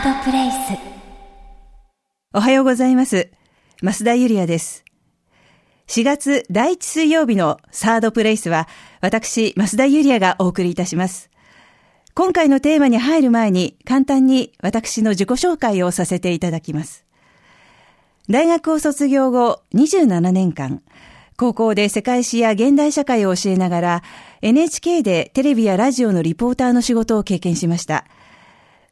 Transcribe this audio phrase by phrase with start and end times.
[0.00, 0.56] ードプレイス
[2.32, 3.30] おはようございます。
[3.82, 4.82] 増田ゆりやです。
[5.88, 8.66] 4月第1水曜日のサードプレイスは、
[9.02, 11.28] 私、増田ゆりやがお送りいたします。
[12.14, 17.04] 今回のテーマに入る前に、簡単に私の自己紹介をさせていただきます。
[18.30, 20.82] 大学を卒業後27年間、
[21.36, 24.02] 高校で世界史や現代社会を教えながら、
[24.40, 28.06] NHK でテレビやラジオのリポーターの仕事を経験しました。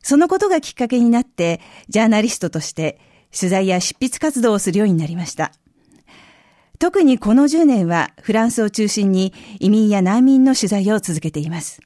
[0.02, 3.00] そのことがきっかけになって、ジャーナリストとして
[3.36, 5.52] 取材や執筆活動をするようになりました。
[6.78, 11.80] 特にこの10年はフランスを中心に移民や難民の取材を続けています。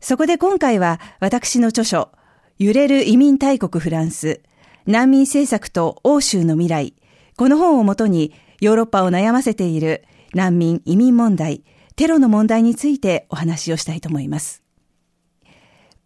[0.00, 2.10] そこで今回は私の著書、
[2.58, 4.42] 揺れる移民大国フランス、
[4.86, 6.94] 難民政策と欧州の未来、
[7.36, 11.64] この本をもとにヨーロッパを悩ませている難民移民問題、
[11.96, 14.63] テロの問題についてお話をしたいと思います。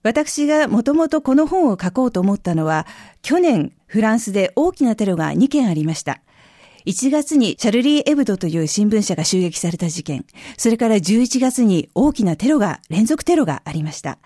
[0.08, 2.86] 私がもともとこの本を書こうと思ったのは、
[3.20, 6.22] 去年フランスで大きなテロが2件ありました。
[6.86, 10.24] 1月にシャルリー・エブドという新聞社が襲撃された事件、
[10.56, 14.16] それから11月に大きなテロが、連続テロがありました。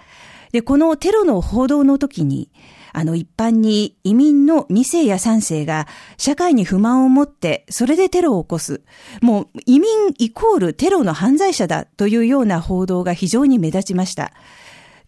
[0.52, 2.48] で、このテロの報道の時に、
[2.92, 8.82] あの一般に移民の2世や3世が社会に不満を持ってそれでテロを起こす。
[9.20, 14.32] もう移民イコールテロの犯罪者だというような報道が非常に目立ちました。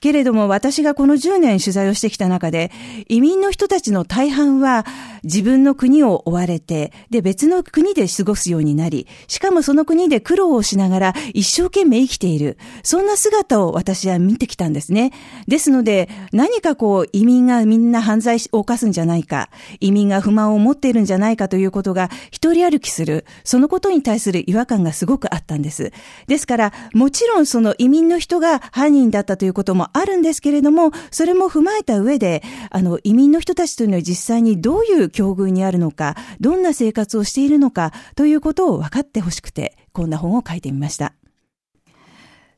[0.05, 2.71] けれども私がこの10年取材をしてきた中で、
[3.09, 4.85] 移民の人たちの大半は
[5.23, 12.59] 自分の国を追われて、で別の国で過ごすようになり、しかもその国で苦労をしながら一生懸命生きている。
[12.83, 15.13] そんな姿を私は見てきたんですね。
[15.49, 19.49] ですので、何かこう移民がみんな犯罪を犯すんじゃないか、
[19.81, 23.25] 移民が不満を持っているんじゃないかということが一人歩きする。
[23.43, 25.93] そのことに対する違和感がすごくあったんです。
[26.27, 41.15] ですから、もちろんその移民の人が犯人だったということもあるんですけれども、それも踏まえた上で、あの、移民の人たちというのは実際にどういう境遇にあるのか、どんな生活をしているのか、ということを分かってほしくて、こんな本を書いてみました。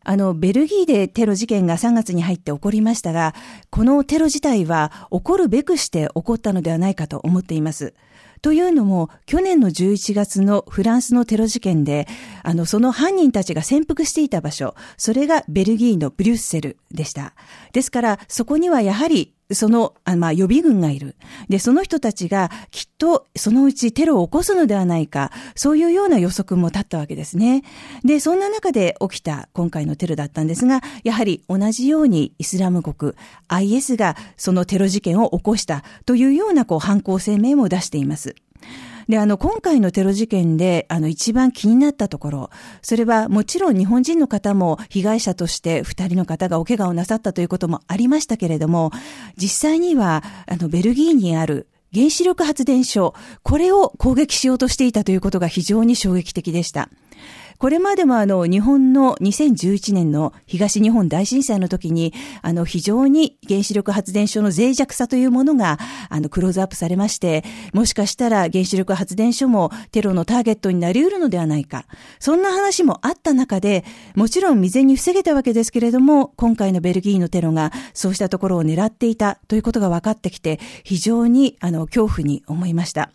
[0.08, 3.34] あの、ベルギーでテロ事件が3月に入って起こりましたが、
[3.70, 7.92] このテロ自体は起こるべくして起こったのではないかと思っています。
[8.42, 12.06] というのも、去年の11月のフランスのテロ事件で、
[12.42, 17.34] あの、その犯人たちが潜伏していた場所、それがベルギーのブリュッセルでした。
[17.72, 21.14] ですから、そこにはやはり、その、あまあ、予備軍がいる。
[21.48, 27.62] で、その人たちがきっとそのうちテロを起こすのではないか、そういうような予測も立ったわけですね。
[28.04, 33.12] で、そんな中で起きた今回のテロだったんですが、やはり同じようにイスラム国、
[33.48, 38.34] IS がそのテロ事件を起こしたというようなこう犯行声明も出しています。
[39.08, 42.50] で、あの、今回のテロ事件で、あの、一番気になったところ、
[42.82, 48.90] それはもちろん日本人の方も被害者として二人の方がお怪我をなさったということもありましたけれども、
[49.36, 56.88] 実際には、あの、ベルギーにある原子力発電所、これを攻撃しようとしていたということが非常に衝撃的でした。
[57.58, 62.12] これまでもあの、日本の2011年の東日本大震災の時に、
[62.42, 65.78] あの、非常に原子力発電所の脆弱さというものが、
[66.08, 71.86] あの、クローズアップされまして、もしかしたら原子力発電所もテロのターゲットになり得るのではないか。
[72.18, 73.84] そんな話もあった中で、
[74.14, 83.10] もちろん未然に防げたわけですけれども、今回のベルギーのテロがそうしたところを狙っていたということが分かってきて、非常にあの、恐怖に思いました。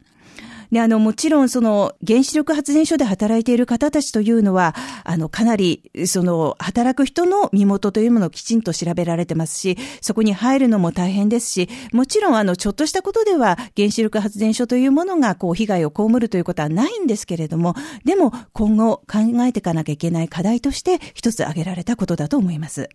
[0.71, 4.73] で、あの、もちろん、その、原子力発電所で働いている方たちというのは、
[5.03, 22.87] あの、かなり、その、働く人の身元というものをきちんと調べられてますし、そこに入るのも大変ですし、もちろん、あの、ちょっとしたことでは、原子力発電所というものが、こう、被害を被るということはないんですけれども、でも、今後考えていかなきゃいけない課題として、一つ挙げられたことだと思います。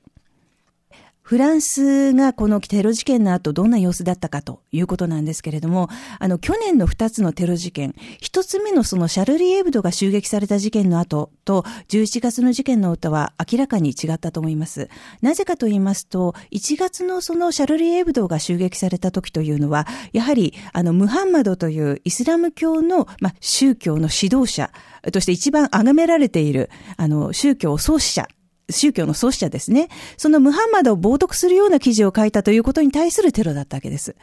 [1.27, 5.89] フランスがこのテロ事件の後どんな様子だったかということなんですけれども、
[6.21, 14.89] あの、去年の2つのテロ事件、1つ目のそのシャルリー・エブドが襲撃された事件の後と、11月の事件の後は明らかに違ったと思います。
[15.21, 24.71] なぜかと言いますと、1月のそのシャルリー・エブドが襲撃された時というのは、やはり、あの、ムハンマドというイスラム教の、ま、宗教の指導者
[25.13, 28.29] として一番崇められている、あの、宗教創始者
[28.71, 29.89] 宗教の創始者ですね。
[30.17, 34.17] そのムハンマドを冒涜するような記事を書いたということに対するテロだったわけです。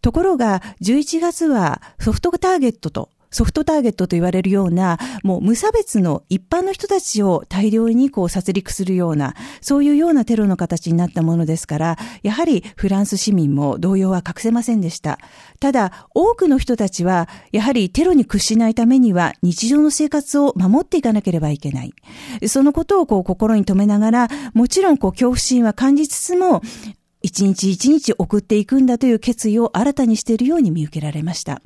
[0.00, 15.18] ところが、11月はソフトターゲットと、ソフトターゲットと言われるような、もう無差別の一般の人たちを大量にこう殺戮するような、そういうようなテロの形になったものですから、やはりフランス市民も動揺は隠せませんでした。
[15.60, 21.94] ただ、多くの人たちは、やはりテロに屈しないためには日常の生活を守っていかなければいけない。
[22.46, 26.62] そのことをこう心に留めながら、もちろんこう恐怖心は感じつつも、
[27.22, 31.60] 一日一日送っていくんだという決意を新たにしているように見受けられました。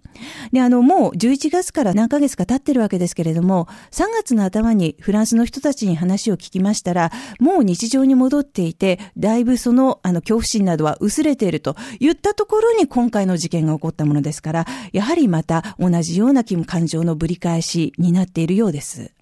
[0.53, 19.13] で、あの、もう11月から何ヶ月か経ってるわけですけれども、3月の頭にフランスの人たちに話を聞きましたら、もう日常に戻っていて、だいぶその、あの、恐怖心などは薄れていると言ったところに今回の事件が起こったものですから、やはりまた同じような感情のぶり返しになっているようです。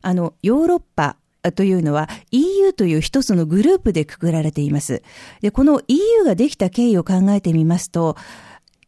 [0.00, 1.16] あの、ヨーロッパ、
[1.54, 5.02] というのは EU という一つのグループでくくられています。
[5.40, 8.16] で、この EU ができた経緯を考えてみますと、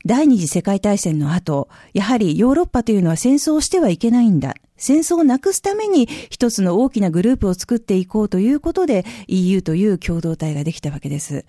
[0.07, 4.55] 第二次世界大戦の後、やはりヨーロッパというのは戦争をしてはいけないんだ。
[4.81, 11.45] 戦争をなくすために一つの大きなグループを作っていこうということで EU という共同体ができたわけです。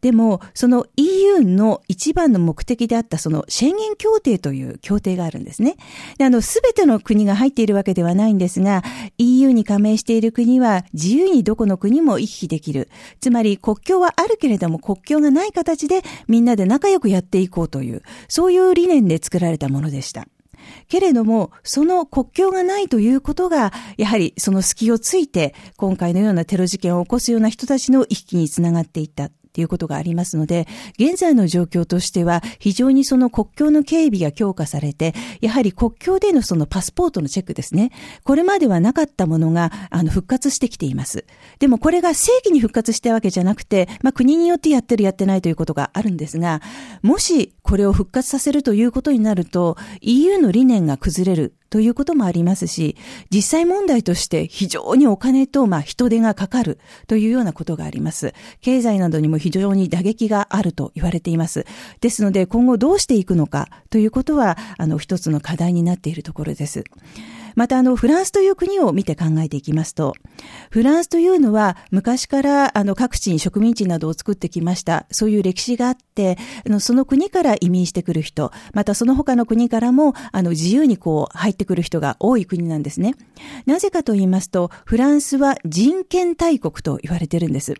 [0.00, 5.76] でも、その EU の一番の目的であったその宣言協定という協定があるんですね。
[6.18, 8.82] であの、すべての国が入っているわけではないんですが、
[9.18, 12.88] EU に加盟している国は自由にどこの国も行き来できる。
[13.20, 20.28] つまり国境はあるけれども国境がない形でみんなで仲良くやっていこうという、そういう理念で作られたものでした。
[20.88, 29.30] けれども、その国境がないということが、やはりその隙をついて、今回のようなテロ事件を起こすような人たちの意識につながっていった。
[29.56, 30.68] っていうことがありますので、
[30.98, 37.90] 現在の状況としては、非常にその国境の警備が強化されて、やはり国境でのそのパスポートのチェックですね。
[38.22, 41.24] これまではなかったものが、あの、復活してきています。
[41.58, 46.60] でもこれが正規に復活したわけじゃなくて、まあ国によってやってるやってないということがあるんですが、
[47.00, 52.96] もしこれを復活させるということになると、EU の理念が崩れるということもありますし、
[53.30, 58.34] 実際問題として非常にお金と、まあ、人手がかかるというようなことがあります。
[58.60, 61.66] 経済などにも非常に打撃があると言われています。
[62.00, 66.84] ですので、今後どうしていくのかということは、あの、一つの課題になっているところです。
[67.56, 70.14] またあの、フランスという国を見て考えていきますと、
[70.70, 75.06] フランスというのは昔からあの、各地に植民地などを作ってきました。
[75.10, 83.14] そういう歴史があって、あの、その国から移民してくる人、またその他の国からも、あの、自由にこう、入ってくる人が多い国なんですね。
[83.64, 87.74] なぜかと言いますと、フランスは人権大国と言われてるんです。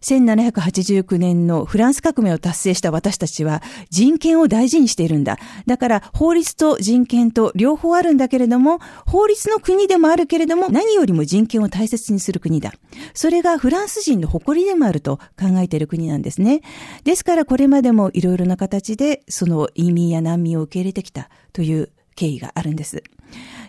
[0.00, 5.38] 1789年のフランス革命を達成した私たちは人権を大事にしているんだ。
[5.66, 8.78] だから法律と人権と両方あるんだけれども、
[9.08, 12.74] 法律の国でもあるけれども、何よりも人権を大切にする国だ。
[13.14, 16.60] それがフランス人の誇りでもあると考えている国なんですね。
[17.04, 23.04] ですからこれまでもいろいろな形で、その移民や難民を受け入れてきたという経緯があるんです。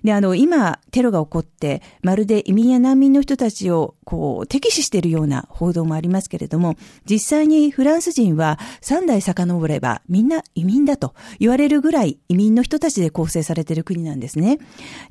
[0.03, 6.75] で、あの、今、テロが起こって、まるで移民や難民の人たちを、こう、敵視しているような報道もありますけれども、
[7.07, 14.57] 実際にフランス人は3代遡ればみんな移民だと言われるぐらい移民の人たちで構成されている国なんですね。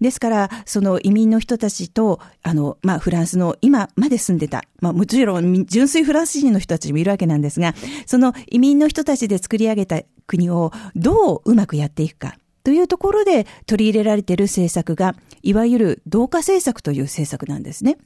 [0.00, 7.74] ですから、その移民の人たちと、あの、まあ、フランスの今まで住んでた、まあ、もちろん純粋フランス人の人たちもいるわけなんですが、
[8.06, 12.36] その移民の人たちで作り上げた国をどううまくやっていくか。
[12.68, 17.96] というところで取り入れられている政策が、いわゆる同化政策という政策なんですね。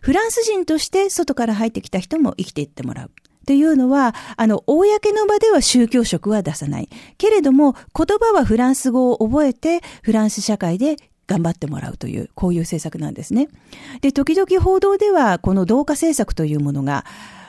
[0.00, 3.08] フランス人として外から入ってきた人も生きていってもらう。
[3.08, 3.10] っ
[3.44, 6.88] ていうのは、あの、公の場では宗教色は出さない。
[7.18, 13.48] けれども、言葉はフランス語を覚えて、フランス社会で頑張ってもらうという、こういう政策なんですね。
[14.00, 17.04] で、時々報道では、この同化政策というものが、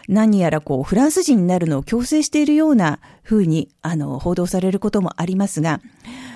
[0.08, 5.80] 何やらこう、フランス人になるのを強制しているような風に、あの、報道されることもありますが、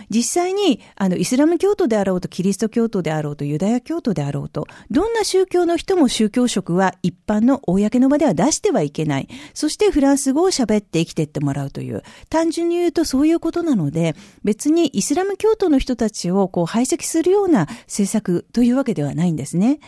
[0.10, 9.30] 実際に、あの、イスラム教徒であろうと、キリスト教徒であろうと、ユダヤ教徒であろうと、どんな宗教の人も宗教職は一般の公の場では出してはいけない。
[9.54, 19.80] そしてフランス語を喋って生きていってもらうという、単純に言うとそういうことなので、別にイスラム教徒の人たちをこう排斥するような政策というわけではないんですね。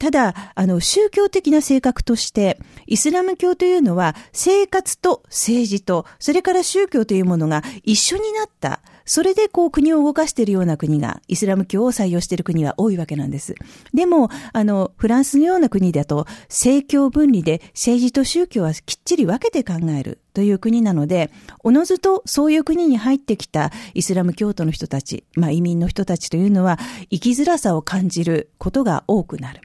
[0.00, 8.80] ただ、あの、宗教的な性格として、イスラム教というのは、生活と政治と、それから宗教というものが一緒になった、
[9.12, 13.56] それでこう国を動かしているような国が、イスラム教を採用している国は多いわけなんです。
[13.92, 21.32] でも、あの、フランスのような国だと、政教分離で政治と宗教はきっちり分けて考えるという国なので、
[21.64, 26.78] おのずとそういう国に入ってきたイスラム教徒の人たち、まあ移民の人たちというのは、
[27.10, 29.60] 生きづらさを感じることが多くなる。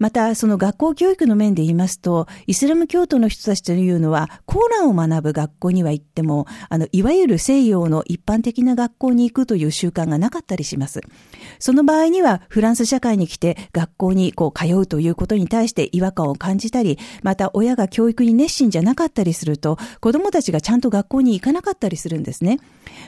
[0.00, 11.02] また、その学校教育の面で言いますと、イスラム教徒の人たちというのは、コーランを学ぶ学校には行っても、あの、いわゆる西洋の一般的な学校に行くという習慣がなかったりします。
[11.58, 22.58] その場合には、フランス社会に来て学校にこう通うということに対して違和感を感じたり、また親が教育に熱心じゃなかったりすると、子供たちがちゃんと学校に行かなかったりするんですね。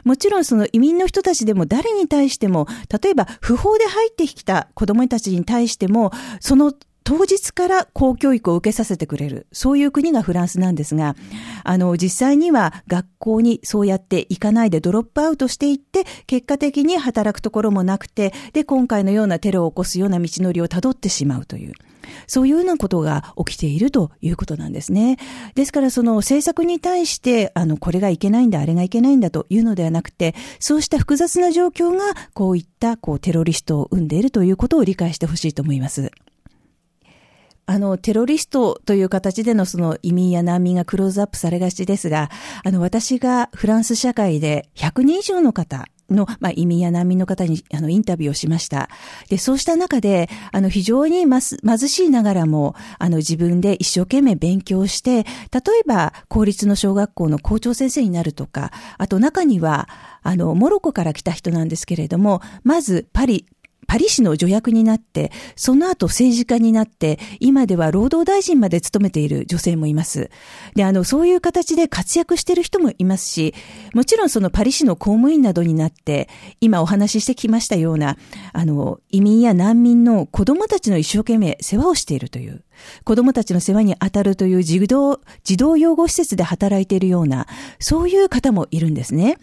[0.05, 2.67] もちろんその移民の人たちでも誰に対しても、
[3.03, 11.17] 例えば不法で入ってきた子供たちに対しても、その当日から公教育を受けさせてくれる、そういう国がフランスなんですが、
[11.65, 21.73] あの、実際には学校にそうやって行かないでドロップアウトしていって、結果的に働くところもなくて、で、今回のようなテロを起こすような道のりをたどってしまうという。
[22.27, 25.19] そういうようなことが起きているということなんですね。
[25.55, 32.05] ですからその政策に対して、あの、これがいけないんだ、あれがいけないんだというのではなくて、そうした複雑な状況が
[32.35, 36.11] こういったこうテロリストを生んでいるということを理解してほしいと思います。
[37.67, 42.31] あの、テロリストという形でのその移民や難民がクローズアップされがちですが、
[42.65, 48.89] あの、私がフランス社会で100人以上の方、の、まあ、移民や難民の方に、あの、インタビューをしました。
[49.29, 55.25] で、そうした中で、あの、非常に貧しいながらも、あの、自分で一生懸命勉強して、例
[55.81, 59.89] えば、公立の小学校の校長先生になるとか、あと中には、
[60.23, 63.47] あの、モロコから来た人なんですけれども、まずパリ、
[63.87, 70.31] パリ市の助役になって、その後政治家になって、今では労働大臣まで務めている女性もいます。
[70.75, 73.55] で、あの、そういう形で活躍している人もいますし、
[73.95, 76.29] もちろんそのパリ市の公務員などになって、
[76.61, 78.17] 今お話ししてきましたような、
[78.53, 82.65] あの、移民や難民の子供たちの一生懸命世話をしているという。
[83.05, 87.47] 子供たちの世話に当たるという児童、児童養護施設で働いているような、
[87.79, 89.39] そういう方もいるんですね。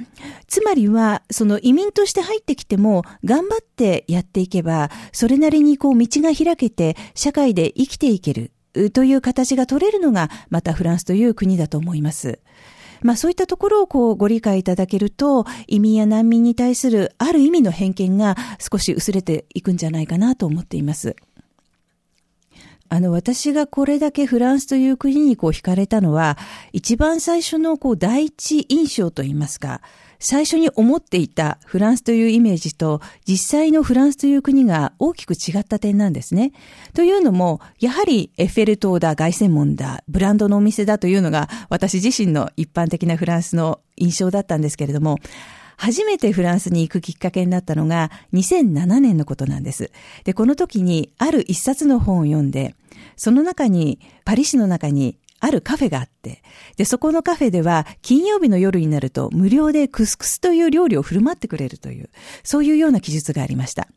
[0.48, 8.52] つまりは、その移民として入ってきても、頑張ってやっていけば、それなりにこう道が開けて、社会で生きていける。
[8.94, 12.40] という形が取れるのが、またフランスという国だと思います。
[13.02, 21.16] まあそういったところをこうご理解いただけると、移民や難民に対するある意味の偏見が少し薄れていくんじゃないかなと思っています。
[22.90, 26.38] あの、私がこれだけフランスという国にこう惹かれたのは、
[26.74, 29.82] 一番最初のこう第一印象といいますか、
[30.20, 36.52] 最初に思っていたフランスというイメージと実際のフランスという国が大きく違った点なんですね。
[36.94, 45.20] というのも、やはりエッフェル塔だ、凱旋門だ、ブランドのお店だというのが私自身の一般的なフランスの印象だったんですけれども、
[45.80, 49.92] 初めてフランスに行くきっかけになったのが2007年のことなんです。
[50.26, 52.76] で、この時にある一冊の本を読んで、
[53.16, 56.44] その中に、パリ市の中にあるカフェがあって、
[56.76, 62.10] で、そこのカフェでは金曜日の夜になると無料でクスクスという料理を振る舞ってくれるという、
[62.44, 63.88] そういうような記述がありました。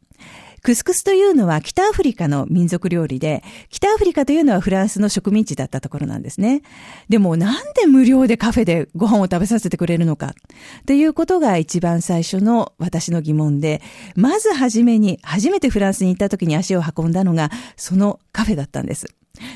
[0.63, 6.63] クスクスというのは北アフリカの民族料理で、北アフリカというのはフランスの植民地だったところなんですね。
[7.09, 10.29] でもなんで無料でカフェでご飯を食べさせてくれるのか？
[10.29, 13.83] っていうことが一番最初の私の疑問で、
[14.15, 19.07] まず初めに、初めてフランスに行った時に足を運んだのがそのカフェだったんです。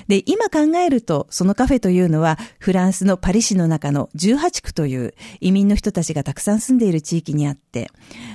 [0.09, 7.91] で、今考えると、そのカフェというのは、フランスのパリ市の中の18区という移民の人たちがたくさん住んでいる地域にあって、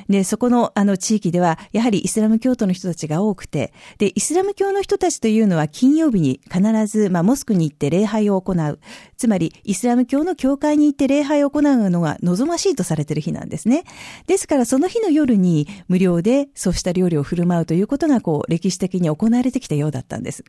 [0.09, 8.79] で、そこのあの地域では、やはりイスラム教徒の人たちが多くて、で、イスラム教の人たちというのは金曜日に必ず、まあ、モスクに行って礼拝を行う。
[9.17, 13.83] つまり、イスラム教の教会に行って礼拝を行うのが望ましいとされている日なんですね。
[14.27, 20.43] ですから、その日の夜に無料でそうした料理を振る舞うということが、こう、歴史的に行われてきたようだったんです。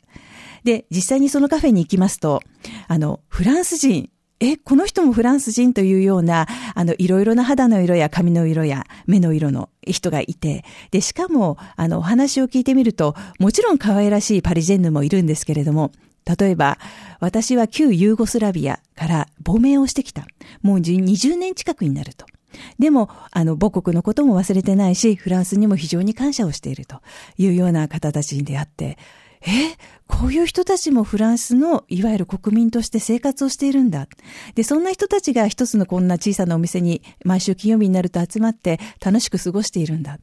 [0.64, 2.40] で、実際にそのカフェに行きますと、
[2.88, 15.92] あの、フランス人、え、この人もフランス人というような、あの、いろいろな肌の色や髪の色や目の色の人がいて、で、しかも、あの、お話を聞いてみると、もちろん可愛らしいパリジェンヌもいるんですけれども、
[16.25, 16.78] 例えば、
[17.21, 20.26] 私は旧ユーゴスラビアから亡命をしてきた。
[20.61, 22.26] もう20年近くになると。
[22.78, 27.00] でも、あの、母国のことも忘れてないし、フランスにも非常に感謝をしていると
[27.38, 28.99] いうような方たちに出会って、
[29.46, 29.76] え、
[30.12, 34.06] こういう人たちもフランスのいわゆる国民として生活をしているんだ。
[34.54, 40.18] で、そんな人たちが一つのこんな小さなお店に毎週金曜日になると集まって楽しく過ごしているんだ。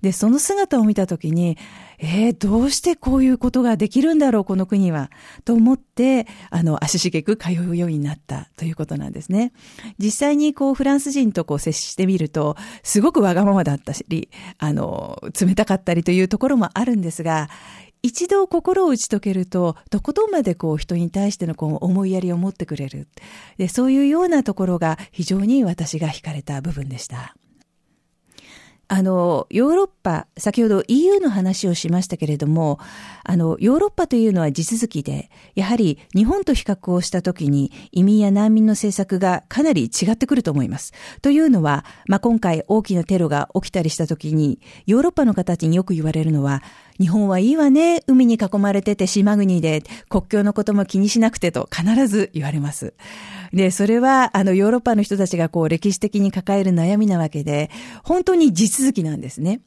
[0.00, 1.58] で、その姿を見たときに、
[1.98, 5.10] えー、どうしてこういうことができるんだろう、この国は。
[5.44, 9.52] と思って、あの、足しげく通うようになったということなんですね。
[9.98, 17.48] 実際にこう、フランス人とこう接してみると、すごくわがままだったり、あの、冷たかったりというところもあるんですが、
[18.04, 23.08] 一度心を打ち解けると、とことんまでこう人に対してのこう思いやりを持ってくれる。
[23.56, 27.34] で、そういうようなところが非常に私が惹かれた部分でした。
[28.88, 32.78] あの、ヨーロッパ、先ほど EU の話をしましたけれども、
[33.24, 40.92] あの、ヨーロッパというのは地続きで、やはり日本と比較をしたときに移民や難民の政策がかなり違ってくると思います。
[41.22, 46.62] というのは、まあ、今回大きなテロが起きたりしたときに、ヨーロッパの方たちによく言われるのは、
[47.00, 48.02] 日本はいいわね。
[48.06, 52.94] 海に囲まれてて島国で国境のことも気にしなくてと必ず言われます。
[53.54, 57.70] で、それは、あの、ヨーロッパの人たちがこう、歴史的に抱える悩みなわけで、
[58.02, 59.60] 本当に地続きなんですね。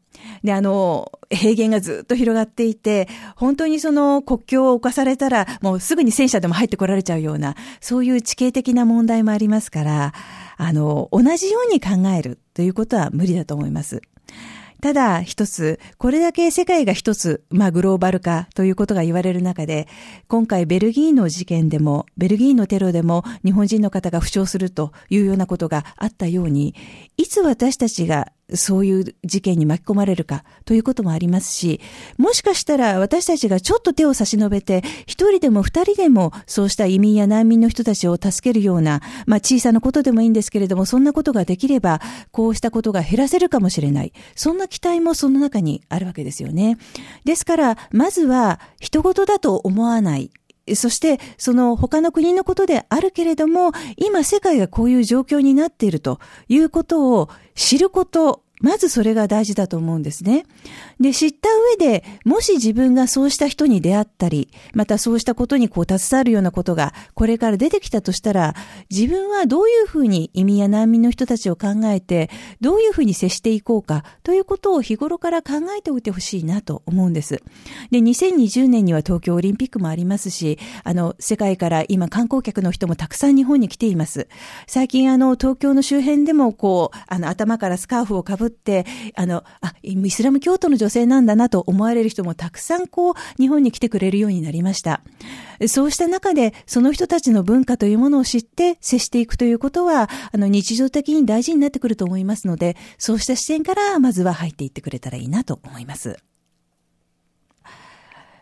[0.44, 10.14] で、あの、平原がずっと広がっていて、本当にその国境を侵されたら、もうすぐに戦車でも入ってこられちゃうような、そういう地形的な問題もありますから、
[10.58, 14.02] あの、同じように考えるということは無理だと思います。
[14.82, 19.88] ただ一つ、これだけ世界が一つ、まあグローバル化ということが言われる中で、
[20.28, 26.76] 今回ベルギーの事件でも、ベルギーのテロでも日本人の方が負傷するというようなことがあったように、
[27.18, 31.82] いつ私たちがそういう事件に巻き込まれるかということもありますし、
[32.18, 42.02] もしかしたら私たちがちょっと手を差し伸べて、一人でも二人でもそうした移民や難民の人たちを助けるような、まあ小さなことでもいいんですけれども、そんなことができれば、
[42.32, 44.14] こうしたことが減らせるかもしれない。
[44.36, 46.78] そんな期待もその中にあるわけですよね。
[47.26, 50.32] ですから、まずは人事だと思わない。
[50.76, 60.46] そして、その他の国のことであるけれども、今世界がこういう状況になっているということを知ること、まずそれが大事だと思うんですね。
[61.00, 68.56] で、知った上で、もし自分がそうした人に出会ったり、またそうしたことにこう携わるようなことがこれから出てきたとしたら、
[68.90, 77.44] 自分はどういうふうに移民や難民の人たちを考えて、どういうふうに接していこうかということを日頃から考えておいてほしいなと思うんです。
[77.92, 84.28] で、2020年には東京オリンピックもありますし、あの、世界から今観光客の人もたくさん日本に来ています。
[84.66, 88.86] 最近あの、東京の周辺でもこう、あの、頭からスカーフをかぶって、
[89.16, 95.02] あの、あ、イスラム教徒の女性なんだなと思われる人もたくさんこう、日本に来てくれるようになりました。
[95.68, 106.18] そうした中で、その人たちの文化というものを知って接していくということは、あの、日常的に大事になってくると思いますので、そうした視点からまずは入っていってくれたらいいなと思います。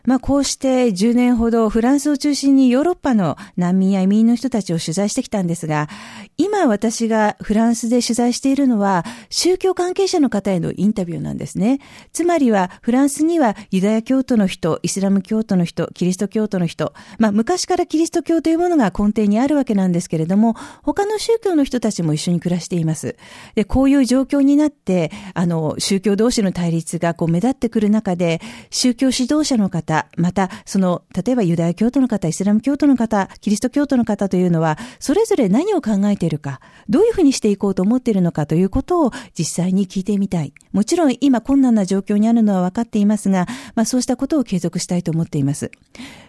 [0.06, 5.88] まあこうして10年ほどフランスを中心にヨーロッパの難民や移民の人たちを取材してきたんですが、
[6.36, 11.80] 今私がフランスで取材しているのは宗教関係者の方へのインタビューなんですね。
[12.12, 23.16] つまりはフランスにはユダヤ教徒の人、イスラム教徒の人、キリスト教徒の人、まあ昔からキリスト教というものが根底にあるわけなんですけれども、他の宗教の人たちも一緒に暮らしています。
[23.54, 28.40] で、こういう状況になって、あの、宗教同士の対立がこう目立ってくる中で、
[28.70, 40.52] 宗教指導者の方、また、その、例えばユダヤ教徒の方、イスラム教徒の方、キリスト教徒の方というのは、それぞれ何を考えているか、どういうふうにしていこうと思っているのかということを実際に聞いてみたい。
[40.72, 45.70] もちろん今困難な状況にあるのは分かっていますが、まあそうしたことを継続したいと思っています。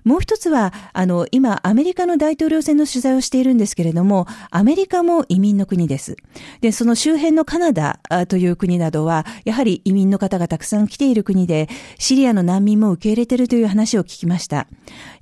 [0.03, 6.15] もう一つは、あの、今アメリカの大統領選の取材をしているんですけれども、アメリカも移民の国です。
[6.62, 14.67] で、その周辺のカナダという国などは、やはり移民の方がたくさん来ている国で、シリアの難民も受け入れているといういう話を聞きました。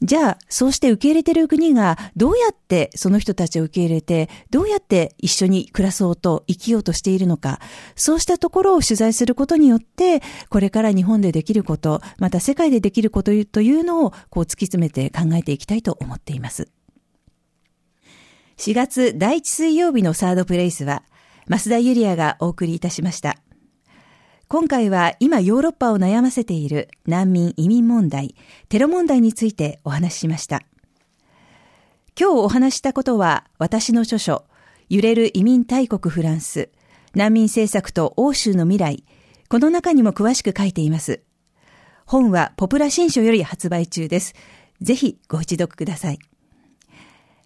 [0.02, 7.60] じゃあ、そうして受け入れている国がどうやってその人たちを受け入れて、どうやって一緒に暮らそうと生きようとしているのか、
[7.96, 16.70] そうしたところを取材することによって、これから日本でできること、また世界でできることというのをこう突き詰めて考えていきたいと思っています。
[18.58, 21.04] 4月第1水曜日のサードプレイスは、
[21.48, 23.38] 増田ユリアがお送りいたしました。
[24.48, 28.36] 今回は今ヨーロッパを悩ませている難民移民問題、
[28.70, 30.62] テロ問題についてお話ししました。
[32.20, 34.46] 今日お話したことは私の著書、
[34.88, 36.70] 揺れる移民大国フランス、
[37.16, 39.04] 難民政策と欧州の未来、
[39.50, 41.24] この中にも詳しく書いています。
[42.06, 44.36] 本はポプラ新書より発売中です。
[44.80, 46.20] ぜひご一読ください。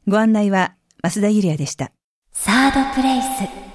[0.06, 1.94] ご案内は増田ゆりやでした。
[2.34, 3.69] サードプレイス。